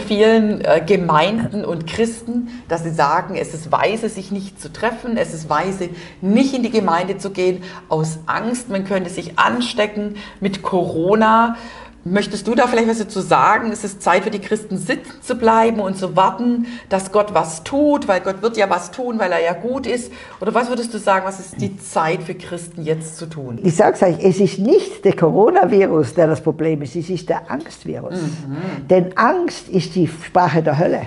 vielen 0.00 0.60
äh, 0.60 0.82
Gemeinden 0.86 1.64
und 1.64 1.86
Christen, 1.86 2.48
dass 2.68 2.84
sie 2.84 2.90
sagen, 2.90 3.34
es 3.36 3.54
ist 3.54 3.72
weise, 3.72 4.08
sich 4.08 4.30
nicht 4.30 4.60
zu 4.60 4.72
treffen, 4.72 5.16
es 5.16 5.34
ist 5.34 5.50
weise, 5.50 5.88
nicht 6.20 6.54
in 6.54 6.62
die 6.62 6.70
Gemeinde 6.70 7.18
zu 7.18 7.30
gehen, 7.30 7.62
aus 7.88 8.20
Angst, 8.26 8.68
man 8.68 8.84
könnte 8.84 9.10
sich 9.10 9.38
anstecken 9.38 10.16
mit 10.40 10.62
Corona. 10.62 11.56
Möchtest 12.04 12.46
du 12.46 12.54
da 12.54 12.66
vielleicht 12.66 12.88
was 12.88 12.98
dazu 12.98 13.20
sagen? 13.20 13.72
Ist 13.72 13.84
es 13.84 13.98
Zeit 13.98 14.24
für 14.24 14.30
die 14.30 14.38
Christen 14.38 14.78
sitzen 14.78 15.20
zu 15.20 15.34
bleiben 15.34 15.80
und 15.80 15.98
zu 15.98 16.16
warten, 16.16 16.66
dass 16.88 17.12
Gott 17.12 17.34
was 17.34 17.62
tut, 17.62 18.08
weil 18.08 18.20
Gott 18.20 18.40
wird 18.40 18.56
ja 18.56 18.70
was 18.70 18.90
tun, 18.90 19.18
weil 19.18 19.30
er 19.32 19.42
ja 19.42 19.52
gut 19.52 19.86
ist? 19.86 20.10
Oder 20.40 20.54
was 20.54 20.70
würdest 20.70 20.94
du 20.94 20.98
sagen, 20.98 21.26
was 21.26 21.38
ist 21.38 21.60
die 21.60 21.76
Zeit 21.76 22.22
für 22.22 22.34
Christen 22.34 22.82
jetzt 22.82 23.18
zu 23.18 23.26
tun? 23.26 23.58
Ich 23.62 23.76
sage 23.76 23.96
es 23.96 24.02
euch, 24.02 24.24
es 24.24 24.40
ist 24.40 24.58
nicht 24.58 25.04
der 25.04 25.14
Coronavirus, 25.14 26.14
der 26.14 26.26
das 26.26 26.40
Problem 26.40 26.80
ist, 26.80 26.96
es 26.96 27.10
ist 27.10 27.28
der 27.28 27.50
Angstvirus. 27.50 28.14
Mhm. 28.14 28.88
Denn 28.88 29.16
Angst 29.18 29.68
ist 29.68 29.94
die 29.94 30.06
Sprache 30.06 30.62
der 30.62 30.78
Hölle. 30.78 31.02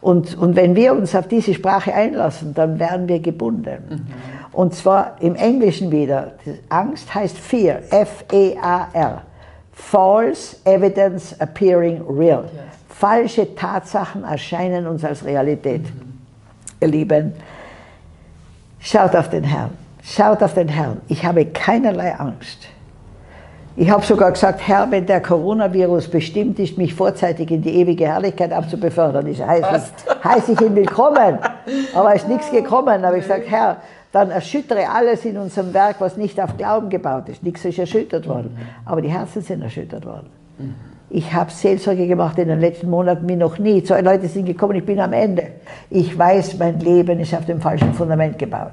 Und, 0.00 0.36
und 0.38 0.56
wenn 0.56 0.74
wir 0.74 0.94
uns 0.94 1.14
auf 1.14 1.28
diese 1.28 1.52
Sprache 1.52 1.92
einlassen, 1.92 2.54
dann 2.54 2.78
werden 2.78 3.06
wir 3.06 3.20
gebunden. 3.20 3.82
Mhm. 3.88 4.06
Und 4.52 4.74
zwar 4.74 5.16
im 5.20 5.34
Englischen 5.34 5.92
wieder. 5.92 6.32
Angst 6.70 7.14
heißt 7.14 7.36
Fear, 7.36 7.80
F-E-A-R. 7.90 9.22
False 9.72 10.56
evidence 10.64 11.34
appearing 11.40 12.02
real. 12.08 12.44
Yes. 12.44 12.62
Falsche 12.88 13.54
Tatsachen 13.54 14.24
erscheinen 14.24 14.86
uns 14.86 15.04
als 15.04 15.24
Realität. 15.24 15.82
Mhm. 15.82 16.20
Ihr 16.80 16.88
Lieben, 16.88 17.32
schaut 18.78 19.16
auf 19.16 19.28
den 19.30 19.44
Herrn. 19.44 19.70
Schaut 20.04 20.42
auf 20.42 20.54
den 20.54 20.68
Herrn. 20.68 21.00
Ich 21.08 21.24
habe 21.24 21.46
keinerlei 21.46 22.14
Angst. 22.14 22.68
Ich 23.74 23.88
habe 23.88 24.04
sogar 24.04 24.32
gesagt, 24.32 24.60
Herr, 24.66 24.90
wenn 24.90 25.06
der 25.06 25.22
Coronavirus 25.22 26.08
bestimmt 26.08 26.58
ist, 26.58 26.76
mich 26.76 26.94
vorzeitig 26.94 27.50
in 27.50 27.62
die 27.62 27.74
ewige 27.74 28.06
Herrlichkeit 28.06 28.52
abzubefördern, 28.52 29.26
ist, 29.26 29.40
heiße 29.40 29.66
ich, 30.06 30.24
heiß 30.24 30.48
ich 30.50 30.60
ihn 30.60 30.76
willkommen. 30.76 31.38
Aber 31.94 32.14
es 32.14 32.22
ist 32.22 32.28
nichts 32.28 32.50
gekommen. 32.50 33.02
Aber 33.02 33.16
ich 33.16 33.22
gesagt, 33.22 33.48
Herr, 33.48 33.78
dann 34.12 34.30
erschüttere 34.30 34.88
alles 34.90 35.24
in 35.24 35.38
unserem 35.38 35.72
Werk, 35.74 35.96
was 36.00 36.16
nicht 36.16 36.40
auf 36.40 36.56
Glauben 36.56 36.90
gebaut 36.90 37.28
ist. 37.28 37.42
Nichts 37.42 37.64
ist 37.64 37.78
erschüttert 37.78 38.28
worden, 38.28 38.56
aber 38.84 39.00
die 39.00 39.08
Herzen 39.08 39.42
sind 39.42 39.62
erschüttert 39.62 40.04
worden. 40.04 40.30
Ich 41.14 41.32
habe 41.34 41.50
Seelsorge 41.50 42.06
gemacht 42.06 42.38
in 42.38 42.48
den 42.48 42.60
letzten 42.60 42.88
Monaten 42.88 43.28
wie 43.28 43.36
noch 43.36 43.58
nie. 43.58 43.82
Zwei 43.82 44.00
Leute 44.00 44.28
sind 44.28 44.46
gekommen, 44.46 44.76
ich 44.76 44.86
bin 44.86 44.98
am 45.00 45.12
Ende. 45.12 45.48
Ich 45.90 46.16
weiß, 46.16 46.58
mein 46.58 46.80
Leben 46.80 47.20
ist 47.20 47.34
auf 47.34 47.44
dem 47.44 47.60
falschen 47.60 47.92
Fundament 47.92 48.38
gebaut. 48.38 48.70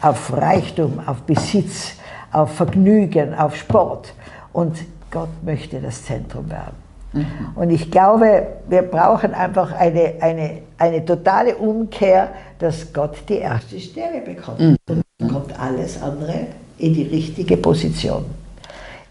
Auf 0.00 0.32
Reichtum, 0.34 1.00
auf 1.04 1.22
Besitz, 1.22 1.96
auf 2.32 2.54
Vergnügen, 2.54 3.34
auf 3.34 3.56
Sport. 3.56 4.14
Und 4.52 4.78
Gott 5.10 5.28
möchte 5.42 5.80
das 5.80 6.04
Zentrum 6.04 6.50
werden. 6.50 6.87
Mhm. 7.12 7.26
Und 7.54 7.70
ich 7.70 7.90
glaube, 7.90 8.46
wir 8.68 8.82
brauchen 8.82 9.34
einfach 9.34 9.72
eine, 9.72 10.14
eine, 10.20 10.58
eine 10.78 11.04
totale 11.04 11.56
Umkehr, 11.56 12.28
dass 12.58 12.92
Gott 12.92 13.16
die 13.28 13.38
erste 13.38 13.80
Stelle 13.80 14.20
bekommt. 14.20 14.60
Mhm. 14.60 14.76
Und 14.88 15.02
dann 15.18 15.28
kommt 15.28 15.58
alles 15.58 16.00
andere 16.02 16.46
in 16.78 16.94
die 16.94 17.04
richtige 17.04 17.56
Position. 17.56 18.24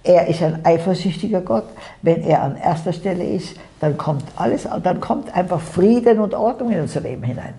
Er 0.03 0.27
ist 0.27 0.41
ein 0.41 0.63
eifersüchtiger 0.63 1.41
Gott. 1.41 1.65
Wenn 2.01 2.21
er 2.21 2.43
an 2.43 2.55
erster 2.55 2.93
Stelle 2.93 3.25
ist, 3.25 3.57
dann 3.79 3.97
kommt 3.97 4.23
alles, 4.35 4.67
dann 4.83 5.01
kommt 5.01 5.35
einfach 5.35 5.59
Frieden 5.59 6.19
und 6.19 6.33
Ordnung 6.33 6.71
in 6.71 6.81
unser 6.81 7.01
Leben 7.01 7.23
hinein. 7.23 7.53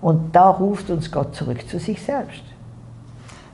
Und 0.00 0.34
da 0.34 0.50
ruft 0.50 0.90
uns 0.90 1.10
Gott 1.10 1.34
zurück 1.34 1.68
zu 1.68 1.78
sich 1.78 2.02
selbst. 2.02 2.42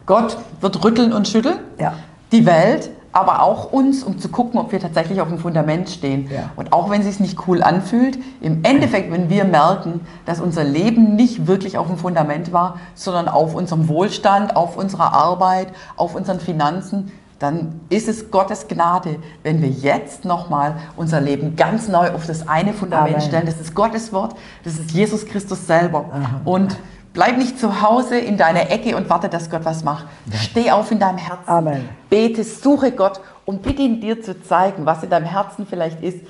Gott 0.06 0.37
wird 0.61 0.82
rütteln 0.82 1.12
und 1.12 1.28
schütteln. 1.28 1.59
Ja. 1.78 1.94
Die 2.32 2.44
Welt 2.47 2.91
aber 3.12 3.43
auch 3.43 3.73
uns, 3.73 4.03
um 4.03 4.19
zu 4.19 4.28
gucken, 4.28 4.59
ob 4.59 4.73
wir 4.73 4.81
tatsächlich 4.81 5.21
auf 5.21 5.28
dem 5.28 5.39
Fundament 5.39 5.91
stehen. 5.91 6.31
Ja. 6.31 6.50
Und 6.56 6.73
auch 6.73 6.91
wenn 6.91 7.03
es 7.03 7.06
sich 7.06 7.21
nicht 7.21 7.47
cool 7.47 7.62
anfühlt, 7.62 8.19
im 8.41 8.65
Endeffekt, 8.65 9.12
wenn 9.12 9.28
wir 9.28 9.45
merken, 9.45 10.00
dass 10.25 10.41
unser 10.41 10.65
Leben 10.65 11.15
nicht 11.15 11.47
wirklich 11.47 11.77
auf 11.78 11.87
dem 11.87 11.99
Fundament 11.99 12.53
war, 12.53 12.78
sondern 12.95 13.28
auf 13.28 13.55
unserem 13.55 13.89
Wohlstand, 13.89 14.56
auf 14.56 14.77
unserer 14.77 15.12
Arbeit, 15.12 15.69
auf 15.97 16.15
unseren 16.15 16.41
Finanzen, 16.41 17.12
dann 17.39 17.81
ist 17.89 18.09
es 18.09 18.31
Gottes 18.31 18.69
Gnade, 18.69 19.17
wenn 19.43 19.61
wir 19.61 19.69
jetzt 19.69 20.25
nochmal 20.25 20.77
unser 20.97 21.21
Leben 21.21 21.56
ganz 21.56 21.89
neu 21.89 22.12
auf 22.12 22.25
das 22.27 22.49
eine 22.49 22.73
Fundament 22.73 23.17
Amen. 23.17 23.27
stellen. 23.27 23.47
Das 23.47 23.61
ist 23.61 23.75
Gottes 23.75 24.12
Wort, 24.12 24.37
das 24.62 24.79
ist 24.79 24.93
Jesus 24.93 25.27
Christus 25.27 25.67
selber. 25.67 26.05
Aha. 26.12 26.41
Und 26.44 26.77
Bleib 27.12 27.37
nicht 27.37 27.59
zu 27.59 27.83
Hause 27.83 28.19
in 28.19 28.39
deiner 28.39 28.71
Ecke 28.71 28.97
und 28.97 29.11
warte, 29.11 29.28
dass 29.28 29.50
Gott 29.50 29.65
was 29.65 29.84
macht. 29.84 30.06
Steh 30.34 30.71
auf 30.71 30.91
in 30.91 30.99
deinem 30.99 31.19
Herzen. 31.19 31.49
Amen. 31.49 31.89
Bete, 32.09 32.43
suche 32.43 32.93
Gott 32.93 33.21
und 33.45 33.62
bitte 33.62 33.83
ihn 33.83 34.00
dir 34.00 34.23
zu 34.23 34.41
zeigen, 34.43 34.87
was 34.87 35.03
in 35.03 35.11
deinem 35.11 35.27
Herzen 35.27 35.67
vielleicht 35.67 36.03
ist, 36.03 36.21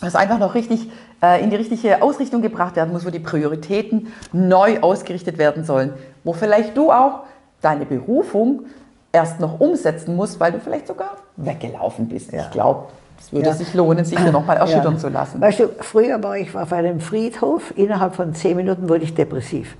was 0.00 0.16
einfach 0.16 0.38
noch 0.38 0.54
richtig 0.54 0.90
äh, 1.22 1.42
in 1.42 1.50
die 1.50 1.56
richtige 1.56 2.02
Ausrichtung 2.02 2.42
gebracht 2.42 2.76
werden 2.76 2.92
muss, 2.92 3.06
wo 3.06 3.10
die 3.10 3.20
Prioritäten 3.20 4.12
neu 4.32 4.80
ausgerichtet 4.80 5.38
werden 5.38 5.64
sollen. 5.64 5.92
Wo 6.24 6.32
vielleicht 6.32 6.76
du 6.76 6.90
auch 6.90 7.20
deine 7.60 7.86
Berufung 7.86 8.64
erst 9.12 9.40
noch 9.40 9.60
umsetzen 9.60 10.16
musst, 10.16 10.40
weil 10.40 10.52
du 10.52 10.60
vielleicht 10.60 10.86
sogar 10.86 11.16
weggelaufen 11.36 12.08
bist. 12.08 12.32
Ja. 12.32 12.44
Ich 12.44 12.50
glaube, 12.50 12.88
es 13.20 13.32
würde 13.32 13.46
ja. 13.46 13.54
sich 13.54 13.74
lohnen, 13.74 14.04
sich 14.04 14.18
hier 14.18 14.32
nochmal 14.32 14.56
erschüttern 14.56 14.94
ja. 14.94 14.98
zu 14.98 15.08
lassen. 15.08 15.40
Weißt 15.40 15.60
du, 15.60 15.68
früher 15.80 16.22
war 16.22 16.36
ich 16.36 16.56
auf 16.56 16.72
einem 16.72 17.00
Friedhof, 17.00 17.72
innerhalb 17.76 18.14
von 18.14 18.34
zehn 18.34 18.56
Minuten 18.56 18.88
wurde 18.88 19.04
ich 19.04 19.14
depressiv. 19.14 19.76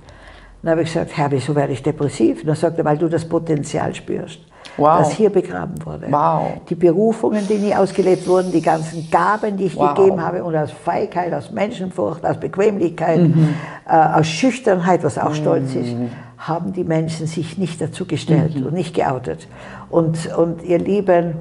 Dann 0.61 0.71
habe 0.71 0.83
ich 0.83 0.93
gesagt, 0.93 1.17
Herr, 1.17 1.31
wieso 1.31 1.55
werde 1.55 1.73
ich 1.73 1.81
depressiv? 1.81 2.41
Und 2.41 2.47
dann 2.47 2.55
sagte 2.55 2.81
er, 2.81 2.85
weil 2.85 2.97
du 2.97 3.09
das 3.09 3.27
Potenzial 3.27 3.95
spürst, 3.95 4.41
wow. 4.77 4.99
das 4.99 5.11
hier 5.13 5.31
begraben 5.31 5.83
wurde. 5.83 6.05
Wow. 6.11 6.61
Die 6.69 6.75
Berufungen, 6.75 7.47
die 7.47 7.55
nie 7.55 7.73
ausgelebt 7.73 8.27
wurden, 8.27 8.51
die 8.51 8.61
ganzen 8.61 9.09
Gaben, 9.09 9.57
die 9.57 9.65
ich 9.65 9.75
wow. 9.75 9.95
gegeben 9.95 10.23
habe, 10.23 10.43
und 10.43 10.55
aus 10.55 10.71
Feigheit, 10.71 11.33
aus 11.33 11.49
Menschenfurcht, 11.49 12.23
aus 12.23 12.39
Bequemlichkeit, 12.39 13.21
mhm. 13.21 13.55
äh, 13.87 13.91
aus 13.91 14.27
Schüchternheit, 14.27 15.03
was 15.03 15.17
auch 15.17 15.29
mhm. 15.29 15.35
stolz 15.35 15.73
ist, 15.73 15.95
haben 16.37 16.73
die 16.73 16.83
Menschen 16.83 17.25
sich 17.25 17.57
nicht 17.57 17.81
dazu 17.81 18.05
gestellt 18.05 18.55
mhm. 18.55 18.67
und 18.67 18.73
nicht 18.73 18.95
geoutet. 18.95 19.47
Und, 19.89 20.31
und 20.37 20.61
ihr 20.61 20.77
Lieben, 20.77 21.33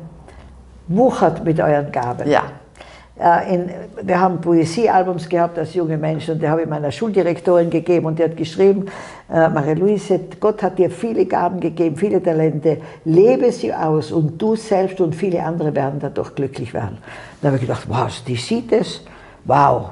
wuchert 0.90 1.44
mit 1.44 1.60
euren 1.60 1.90
Gaben. 1.90 2.28
Ja. 2.28 2.42
In, 3.50 3.68
wir 4.02 4.18
haben 4.18 4.40
Poesiealbums 4.40 5.28
gehabt 5.28 5.58
als 5.58 5.74
junge 5.74 5.98
Menschen 5.98 6.34
und 6.34 6.42
die 6.42 6.48
habe 6.48 6.62
ich 6.62 6.68
meiner 6.68 6.90
Schuldirektorin 6.90 7.68
gegeben 7.68 8.06
und 8.06 8.18
die 8.18 8.24
hat 8.24 8.34
geschrieben, 8.34 8.86
äh, 9.30 9.46
Marie-Louise, 9.46 10.20
Gott 10.40 10.62
hat 10.62 10.78
dir 10.78 10.90
viele 10.90 11.26
Gaben 11.26 11.60
gegeben, 11.60 11.96
viele 11.96 12.22
Talente, 12.22 12.78
lebe 13.04 13.52
sie 13.52 13.74
aus 13.74 14.10
und 14.10 14.40
du 14.40 14.56
selbst 14.56 15.02
und 15.02 15.14
viele 15.14 15.42
andere 15.42 15.74
werden 15.74 16.00
dadurch 16.00 16.34
glücklich 16.34 16.72
werden. 16.72 16.96
Da 17.42 17.48
habe 17.48 17.56
ich 17.56 17.62
gedacht, 17.62 17.84
wow, 17.88 18.10
die 18.26 18.36
sieht 18.36 18.72
es, 18.72 19.04
wow, 19.44 19.90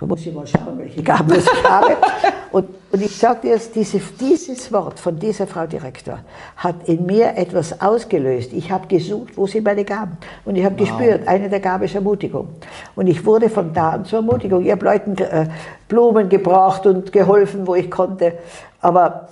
da 0.00 0.06
muss 0.06 0.24
ich 0.24 0.34
mal 0.34 0.46
schauen, 0.46 0.78
welche 0.78 1.02
Gaben 1.02 1.34
ich 1.34 1.64
habe. 1.64 1.96
Und, 2.52 2.66
und 2.90 3.00
ich 3.00 3.16
sage 3.16 3.42
dir 3.42 3.50
jetzt, 3.50 3.76
diese, 3.76 4.00
dieses 4.18 4.72
Wort 4.72 4.98
von 4.98 5.16
dieser 5.16 5.46
Frau 5.46 5.68
Direktor 5.68 6.18
hat 6.56 6.88
in 6.88 7.06
mir 7.06 7.36
etwas 7.36 7.80
ausgelöst. 7.80 8.52
Ich 8.52 8.72
habe 8.72 8.88
gesucht, 8.88 9.36
wo 9.36 9.46
sind 9.46 9.64
meine 9.64 9.84
Gaben? 9.84 10.18
Und 10.44 10.56
ich 10.56 10.64
habe 10.64 10.76
wow. 10.76 10.88
gespürt, 10.88 11.28
eine 11.28 11.48
der 11.48 11.60
Gaben 11.60 11.84
ist 11.84 11.94
Ermutigung. 11.94 12.48
Und 12.96 13.06
ich 13.06 13.24
wurde 13.24 13.48
von 13.48 13.72
da 13.72 13.90
an 13.90 14.04
zur 14.04 14.18
Ermutigung. 14.18 14.64
Ich 14.64 14.72
habe 14.72 14.84
Leuten 14.84 15.16
äh, 15.18 15.46
Blumen 15.86 16.28
gebracht 16.28 16.86
und 16.86 17.12
geholfen, 17.12 17.68
wo 17.68 17.76
ich 17.76 17.88
konnte. 17.88 18.32
Aber 18.80 19.28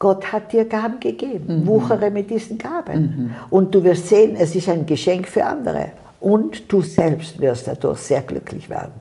Gott 0.00 0.32
hat 0.32 0.52
dir 0.52 0.64
Gaben 0.64 0.98
gegeben. 0.98 1.60
Mhm. 1.60 1.66
Wuchere 1.68 2.10
mit 2.10 2.28
diesen 2.28 2.58
Gaben. 2.58 3.00
Mhm. 3.00 3.34
Und 3.50 3.72
du 3.72 3.84
wirst 3.84 4.08
sehen, 4.08 4.34
es 4.36 4.56
ist 4.56 4.68
ein 4.68 4.84
Geschenk 4.84 5.28
für 5.28 5.44
andere. 5.44 5.92
Und 6.24 6.72
du 6.72 6.80
selbst 6.80 7.40
wirst 7.40 7.68
dadurch 7.68 7.98
sehr 7.98 8.22
glücklich 8.22 8.70
werden. 8.70 8.92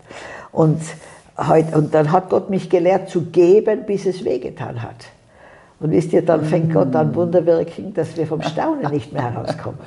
Und 0.51 0.81
und 1.73 1.93
dann 1.95 2.11
hat 2.11 2.29
Gott 2.29 2.49
mich 2.49 2.69
gelehrt 2.69 3.09
zu 3.09 3.23
geben, 3.23 3.85
bis 3.87 4.05
es 4.05 4.23
wehgetan 4.23 4.83
hat. 4.83 5.07
Und 5.79 5.91
wisst 5.91 6.13
ihr, 6.13 6.21
dann 6.21 6.45
fängt 6.45 6.71
Gott 6.71 6.95
an 6.95 7.15
Wunderwirken, 7.15 7.93
dass 7.93 8.15
wir 8.15 8.27
vom 8.27 8.41
Staunen 8.43 8.91
nicht 8.91 9.11
mehr 9.11 9.33
herauskommen. 9.33 9.79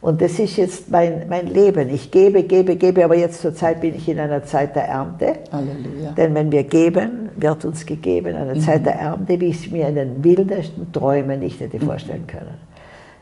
Und 0.00 0.22
das 0.22 0.38
ist 0.38 0.56
jetzt 0.56 0.90
mein, 0.90 1.28
mein 1.28 1.46
Leben. 1.46 1.90
Ich 1.90 2.10
gebe, 2.10 2.44
gebe, 2.44 2.76
gebe, 2.76 3.04
aber 3.04 3.14
jetzt 3.14 3.42
zur 3.42 3.54
Zeit 3.54 3.82
bin 3.82 3.94
ich 3.94 4.08
in 4.08 4.18
einer 4.18 4.42
Zeit 4.44 4.74
der 4.74 4.88
Ernte. 4.88 5.34
Halleluja. 5.52 6.12
Denn 6.16 6.34
wenn 6.34 6.50
wir 6.50 6.64
geben, 6.64 7.28
wird 7.36 7.66
uns 7.66 7.84
gegeben. 7.84 8.34
Eine 8.34 8.54
mhm. 8.54 8.60
Zeit 8.60 8.86
der 8.86 8.94
Ernte, 8.94 9.38
wie 9.38 9.50
ich 9.50 9.66
es 9.66 9.70
mir 9.70 9.88
in 9.88 9.96
den 9.96 10.24
wildesten 10.24 10.90
Träumen 10.90 11.40
nicht 11.40 11.60
hätte 11.60 11.78
vorstellen 11.78 12.26
können. 12.26 12.69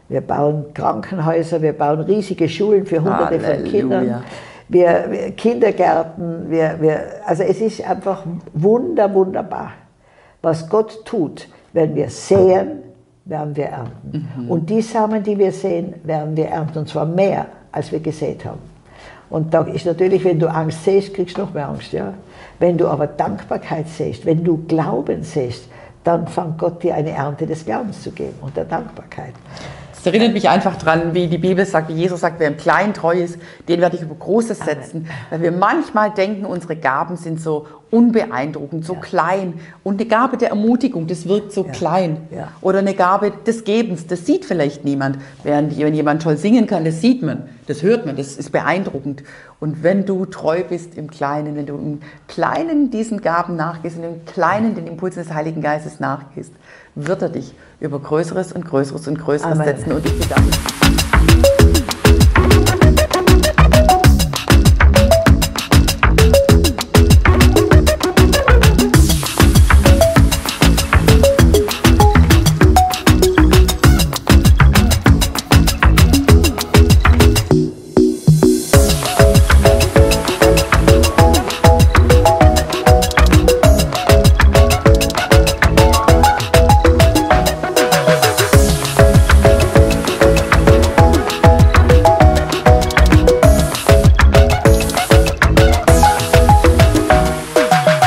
Wir 0.08 0.20
bauen 0.22 0.72
Krankenhäuser, 0.74 1.60
wir 1.60 1.72
bauen 1.72 2.00
riesige 2.00 2.48
Schulen 2.48 2.86
für 2.86 3.02
hunderte 3.02 3.42
Halleluja. 3.42 3.56
von 3.56 3.64
Kindern 3.64 4.24
wir, 4.68 5.06
wir 5.08 5.30
Kindergärten, 5.32 6.50
wir, 6.50 6.76
wir, 6.80 7.00
also 7.26 7.42
es 7.42 7.60
ist 7.60 7.86
einfach 7.86 8.24
wunder, 8.52 9.12
wunderbar, 9.12 9.72
was 10.42 10.68
Gott 10.68 11.04
tut. 11.04 11.48
Wenn 11.72 11.94
wir 11.94 12.08
säen, 12.10 12.82
werden 13.24 13.56
wir 13.56 13.66
ernten. 13.66 14.28
Mhm. 14.36 14.50
Und 14.50 14.70
die 14.70 14.80
Samen, 14.80 15.22
die 15.22 15.38
wir 15.38 15.52
sehen, 15.52 15.94
werden 16.04 16.36
wir 16.36 16.48
ernten. 16.48 16.78
Und 16.78 16.88
zwar 16.88 17.04
mehr, 17.04 17.46
als 17.72 17.92
wir 17.92 18.00
gesät 18.00 18.44
haben. 18.44 18.60
Und 19.30 19.52
da 19.52 19.62
ist 19.62 19.84
natürlich, 19.84 20.24
wenn 20.24 20.38
du 20.38 20.50
Angst 20.50 20.84
siehst, 20.84 21.12
kriegst 21.12 21.36
du 21.36 21.42
noch 21.42 21.52
mehr 21.52 21.68
Angst. 21.68 21.92
Ja? 21.92 22.14
Wenn 22.58 22.78
du 22.78 22.88
aber 22.88 23.06
Dankbarkeit 23.06 23.86
siehst, 23.88 24.24
wenn 24.24 24.42
du 24.42 24.64
Glauben 24.66 25.22
siehst, 25.22 25.68
dann 26.04 26.26
fängt 26.26 26.56
Gott 26.58 26.82
dir 26.82 26.94
eine 26.94 27.10
Ernte 27.10 27.46
des 27.46 27.66
Glaubens 27.66 28.02
zu 28.02 28.10
geben 28.12 28.36
und 28.40 28.56
der 28.56 28.64
Dankbarkeit. 28.64 29.34
Es 29.98 30.06
erinnert 30.06 30.32
mich 30.32 30.48
einfach 30.48 30.76
dran, 30.76 31.12
wie 31.12 31.26
die 31.26 31.38
Bibel 31.38 31.66
sagt, 31.66 31.88
wie 31.88 31.94
Jesus 31.94 32.20
sagt, 32.20 32.38
wer 32.38 32.46
im 32.46 32.56
Kleinen 32.56 32.94
treu 32.94 33.18
ist, 33.20 33.36
den 33.68 33.80
werde 33.80 33.96
ich 33.96 34.02
über 34.02 34.14
Großes 34.14 34.60
setzen. 34.60 35.08
Weil 35.28 35.42
wir 35.42 35.50
manchmal 35.50 36.12
denken, 36.12 36.46
unsere 36.46 36.76
Gaben 36.76 37.16
sind 37.16 37.40
so 37.40 37.66
unbeeindruckend, 37.90 38.84
so 38.84 38.94
ja. 38.94 39.00
klein. 39.00 39.54
Und 39.84 40.00
eine 40.00 40.08
Gabe 40.08 40.36
der 40.36 40.50
Ermutigung, 40.50 41.06
das 41.06 41.26
wirkt 41.26 41.52
so 41.52 41.64
ja. 41.64 41.72
klein. 41.72 42.18
Ja. 42.30 42.48
Oder 42.60 42.78
eine 42.78 42.94
Gabe 42.94 43.32
des 43.46 43.64
Gebens, 43.64 44.06
das 44.06 44.26
sieht 44.26 44.44
vielleicht 44.44 44.84
niemand. 44.84 45.18
Während 45.42 45.78
wenn 45.78 45.94
jemand 45.94 46.22
toll 46.22 46.36
singen 46.36 46.66
kann, 46.66 46.84
das 46.84 47.00
sieht 47.00 47.22
man, 47.22 47.44
das 47.66 47.82
hört 47.82 48.06
man, 48.06 48.16
das 48.16 48.36
ist 48.36 48.52
beeindruckend. 48.52 49.22
Und 49.60 49.82
wenn 49.82 50.06
du 50.06 50.24
treu 50.26 50.62
bist 50.68 50.96
im 50.96 51.10
Kleinen, 51.10 51.56
wenn 51.56 51.66
du 51.66 51.74
im 51.74 52.00
Kleinen 52.28 52.90
diesen 52.90 53.20
Gaben 53.20 53.56
nachgehst 53.56 53.96
und 53.96 54.04
im 54.04 54.24
Kleinen 54.24 54.74
den 54.74 54.86
Impulsen 54.86 55.22
des 55.22 55.32
Heiligen 55.32 55.62
Geistes 55.62 56.00
nachgehst, 56.00 56.52
wird 56.94 57.22
er 57.22 57.28
dich 57.28 57.54
über 57.80 57.98
Größeres 57.98 58.52
und 58.52 58.64
Größeres 58.64 59.08
und 59.08 59.18
Größeres 59.18 59.52
Amen. 59.52 59.66
setzen 59.66 59.92
und 59.92 60.04
dich 60.04 60.18
bedanken. 60.18 60.50